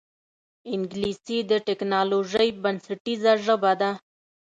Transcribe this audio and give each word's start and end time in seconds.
انګلیسي 0.73 1.37
د 1.51 1.51
ټکنالوجۍ 1.67 2.49
بنسټیزه 2.63 3.33
ژبه 3.45 3.71
ده 3.81 3.91